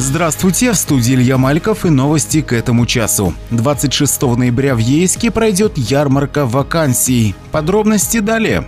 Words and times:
Здравствуйте, 0.00 0.72
в 0.72 0.76
студии 0.76 1.14
Илья 1.14 1.36
Мальков 1.36 1.84
и 1.84 1.90
новости 1.90 2.40
к 2.40 2.54
этому 2.54 2.86
часу. 2.86 3.34
26 3.50 4.22
ноября 4.22 4.74
в 4.74 4.78
Ейске 4.78 5.30
пройдет 5.30 5.76
ярмарка 5.76 6.46
вакансий. 6.46 7.34
Подробности 7.52 8.20
далее 8.20 8.66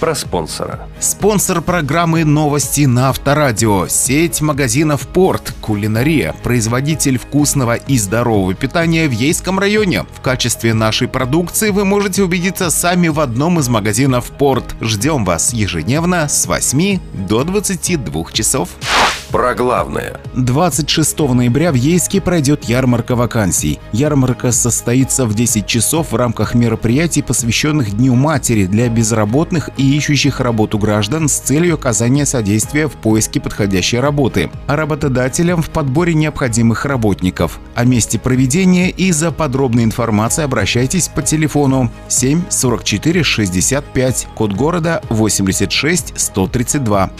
про 0.00 0.14
спонсора. 0.14 0.88
Спонсор 0.98 1.60
программы 1.60 2.24
«Новости 2.24 2.86
на 2.86 3.10
Авторадио»– 3.10 3.86
сеть 3.88 4.40
магазинов 4.40 5.06
«Порт», 5.06 5.52
«Кулинария», 5.60 6.34
производитель 6.42 7.18
вкусного 7.18 7.74
и 7.74 7.98
здорового 7.98 8.54
питания 8.54 9.06
в 9.06 9.12
Ейском 9.12 9.58
районе. 9.58 10.06
В 10.14 10.22
качестве 10.22 10.72
нашей 10.72 11.06
продукции 11.06 11.68
вы 11.68 11.84
можете 11.84 12.22
убедиться 12.22 12.70
сами 12.70 13.08
в 13.08 13.20
одном 13.20 13.60
из 13.60 13.68
магазинов 13.68 14.30
«Порт». 14.30 14.74
Ждем 14.80 15.26
вас 15.26 15.52
ежедневно 15.52 16.26
с 16.26 16.46
8 16.46 16.98
до 17.28 17.44
22 17.44 18.32
часов. 18.32 18.70
Про 19.30 19.54
главное. 19.54 20.18
26 20.34 21.18
ноября 21.20 21.70
в 21.70 21.76
Ейске 21.76 22.20
пройдет 22.20 22.64
ярмарка 22.64 23.14
вакансий. 23.14 23.78
Ярмарка 23.92 24.50
состоится 24.50 25.24
в 25.24 25.34
10 25.34 25.66
часов 25.66 26.10
в 26.10 26.16
рамках 26.16 26.54
мероприятий, 26.56 27.22
посвященных 27.22 27.92
Дню 27.96 28.16
матери 28.16 28.66
для 28.66 28.88
безработных 28.88 29.70
и 29.76 29.96
ищущих 29.96 30.40
работу 30.40 30.78
граждан 30.78 31.28
с 31.28 31.34
целью 31.34 31.74
оказания 31.74 32.26
содействия 32.26 32.88
в 32.88 32.94
поиске 32.94 33.40
подходящей 33.40 34.00
работы, 34.00 34.50
а 34.66 34.74
работодателям 34.74 35.62
в 35.62 35.70
подборе 35.70 36.14
необходимых 36.14 36.84
работников. 36.84 37.60
О 37.76 37.84
месте 37.84 38.18
проведения 38.18 38.90
и 38.90 39.12
за 39.12 39.30
подробной 39.30 39.84
информацией 39.84 40.46
обращайтесь 40.46 41.06
по 41.06 41.22
телефону 41.22 41.92
7 42.08 42.42
44 42.48 43.22
65, 43.22 44.26
код 44.34 44.52
города 44.54 45.00
86 45.08 46.14
132 46.16 47.10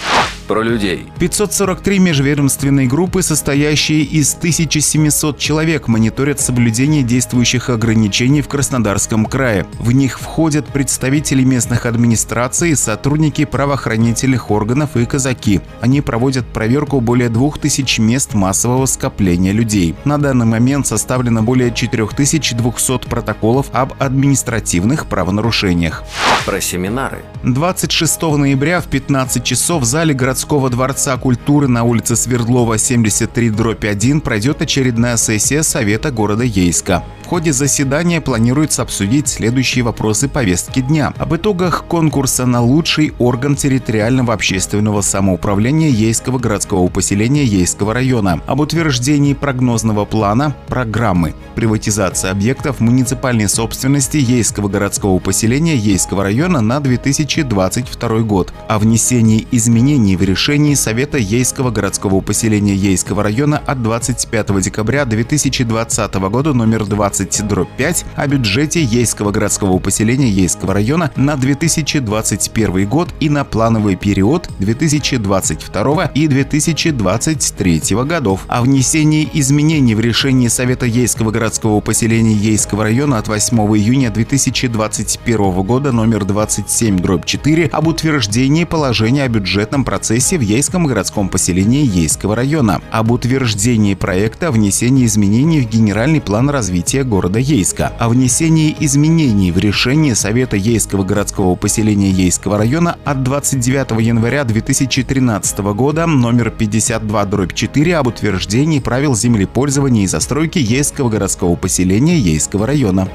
про 0.50 0.62
людей. 0.64 1.06
543 1.20 2.00
межведомственные 2.00 2.88
группы, 2.88 3.22
состоящие 3.22 4.00
из 4.00 4.34
1700 4.34 5.38
человек, 5.38 5.86
мониторят 5.86 6.40
соблюдение 6.40 7.04
действующих 7.04 7.70
ограничений 7.70 8.42
в 8.42 8.48
Краснодарском 8.48 9.26
крае. 9.26 9.64
В 9.78 9.92
них 9.92 10.18
входят 10.18 10.66
представители 10.66 11.44
местных 11.44 11.86
администраций, 11.86 12.74
сотрудники 12.74 13.44
правоохранительных 13.44 14.50
органов 14.50 14.96
и 14.96 15.06
казаки. 15.06 15.60
Они 15.80 16.00
проводят 16.00 16.48
проверку 16.48 17.00
более 17.00 17.28
2000 17.28 18.00
мест 18.00 18.34
массового 18.34 18.86
скопления 18.86 19.52
людей. 19.52 19.94
На 20.04 20.18
данный 20.18 20.46
момент 20.46 20.84
составлено 20.84 21.44
более 21.44 21.72
4200 21.72 23.08
протоколов 23.08 23.66
об 23.70 23.92
административных 24.02 25.06
правонарушениях. 25.06 26.02
Про 26.46 26.60
семинары. 26.60 27.18
26 27.44 28.22
ноября 28.22 28.80
в 28.80 28.86
15 28.86 29.44
часов 29.44 29.82
в 29.82 29.84
зале 29.84 30.14
городского 30.14 30.70
дворца 30.70 31.16
культуры 31.18 31.68
на 31.68 31.84
улице 31.84 32.16
Свердлова 32.16 32.78
73 32.78 33.50
дробь 33.50 33.84
1 33.84 34.22
пройдет 34.22 34.62
очередная 34.62 35.18
сессия 35.18 35.62
Совета 35.62 36.10
города 36.10 36.42
Ейска. 36.42 37.04
Ходе 37.30 37.52
заседания 37.52 38.20
планируется 38.20 38.82
обсудить 38.82 39.28
следующие 39.28 39.84
вопросы 39.84 40.28
повестки 40.28 40.80
дня. 40.80 41.14
Об 41.16 41.36
итогах 41.36 41.84
конкурса 41.84 42.44
на 42.44 42.60
лучший 42.60 43.12
орган 43.20 43.54
территориального 43.54 44.34
общественного 44.34 45.00
самоуправления 45.00 45.90
Ейского 45.90 46.40
городского 46.40 46.88
поселения 46.88 47.44
Ейского 47.44 47.94
района. 47.94 48.40
Об 48.48 48.58
утверждении 48.58 49.34
прогнозного 49.34 50.06
плана 50.06 50.56
программы. 50.66 51.36
Приватизация 51.54 52.32
объектов 52.32 52.80
муниципальной 52.80 53.48
собственности 53.48 54.16
Ейского 54.16 54.66
городского 54.66 55.20
поселения 55.20 55.76
Ейского 55.76 56.24
района 56.24 56.60
на 56.60 56.80
2022 56.80 58.08
год. 58.22 58.52
О 58.66 58.80
внесении 58.80 59.46
изменений 59.52 60.16
в 60.16 60.22
решении 60.22 60.74
Совета 60.74 61.18
Ейского 61.18 61.70
городского 61.70 62.22
поселения 62.22 62.74
Ейского 62.74 63.22
района 63.22 63.62
от 63.64 63.84
25 63.84 64.60
декабря 64.60 65.04
2020 65.04 66.14
года 66.14 66.54
номер 66.54 66.84
20-5 67.20 68.04
о 68.16 68.26
бюджете 68.26 68.82
Ейского 68.82 69.30
городского 69.30 69.78
поселения 69.78 70.28
Ейского 70.28 70.74
района 70.74 71.10
на 71.16 71.36
2021 71.36 72.88
год 72.88 73.08
и 73.20 73.28
на 73.28 73.44
плановый 73.44 73.96
период 73.96 74.48
2022 74.58 76.10
и 76.14 76.26
2023 76.26 77.82
годов, 78.04 78.44
о 78.48 78.62
внесении 78.62 79.28
изменений 79.34 79.94
в 79.94 80.00
решении 80.00 80.48
Совета 80.48 80.86
Ейского 80.86 81.30
городского 81.30 81.80
поселения 81.80 82.32
Ейского 82.32 82.84
района 82.84 83.18
от 83.18 83.28
8 83.28 83.56
июня 83.76 84.10
2021 84.10 85.62
года 85.62 85.92
номер 85.92 86.22
27-4 86.22 87.68
об 87.70 87.86
утверждении 87.86 88.64
положения 88.64 89.24
о 89.24 89.28
бюджетном 89.28 89.84
процессе 89.84 90.38
в 90.38 90.42
Ейском 90.42 90.86
городском 90.86 91.28
поселении 91.28 91.84
Ейского 91.84 92.36
района, 92.36 92.80
об 92.90 93.10
утверждении 93.10 93.94
проекта 93.94 94.48
о 94.48 94.52
внесении 94.52 95.06
изменений 95.06 95.60
в 95.60 95.68
Генеральный 95.68 96.20
план 96.20 96.50
развития 96.50 97.04
города 97.10 97.38
Ейска, 97.38 97.92
о 97.98 98.08
внесении 98.08 98.74
изменений 98.80 99.52
в 99.52 99.58
решение 99.58 100.14
Совета 100.14 100.56
Ейского 100.56 101.02
городского 101.04 101.56
поселения 101.56 102.10
Ейского 102.10 102.56
района 102.56 102.96
от 103.04 103.22
29 103.24 104.00
января 104.00 104.44
2013 104.44 105.58
года 105.74 106.06
номер 106.06 106.54
52-4 106.56 107.92
об 107.94 108.06
утверждении 108.06 108.78
правил 108.78 109.14
землепользования 109.16 110.04
и 110.04 110.06
застройки 110.06 110.60
Ейского 110.60 111.10
городского 111.10 111.56
поселения 111.56 112.16
Ейского 112.16 112.66
района. 112.66 113.08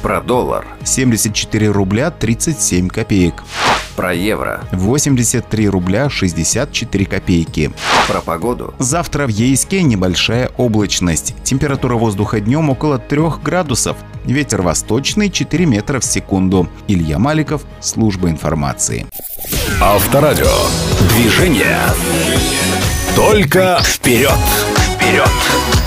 Про 0.00 0.22
доллар. 0.22 0.64
74 0.84 1.68
рубля 1.68 2.10
37 2.12 2.88
копеек. 2.88 3.42
Про 3.96 4.14
евро. 4.14 4.64
83 4.72 5.68
рубля 5.68 6.08
64 6.08 7.04
копейки. 7.04 7.72
Про 8.08 8.20
погоду. 8.20 8.74
Завтра 8.78 9.26
в 9.26 9.30
Ейске 9.30 9.82
небольшая 9.82 10.50
облачность. 10.56 11.34
Температура 11.44 11.94
воздуха 11.94 12.40
днем 12.40 12.70
около 12.70 12.98
3 12.98 13.20
градусов. 13.42 13.96
Ветер 14.24 14.62
восточный 14.62 15.30
4 15.30 15.66
метра 15.66 16.00
в 16.00 16.04
секунду. 16.04 16.68
Илья 16.88 17.18
Маликов, 17.18 17.62
служба 17.80 18.30
информации. 18.30 19.06
Авторадио. 19.80 20.46
Движение. 21.14 21.80
Только 23.14 23.78
вперед. 23.82 24.32
Вперед. 24.96 25.81